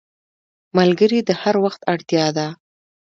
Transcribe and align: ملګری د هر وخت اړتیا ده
ملګری 0.77 1.19
د 1.23 1.29
هر 1.41 1.55
وخت 1.63 1.81
اړتیا 1.93 2.27
ده 2.37 2.47